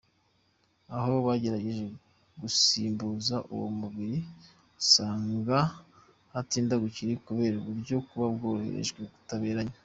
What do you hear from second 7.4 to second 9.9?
uburyo buba bwakoreshejwe butaberanye.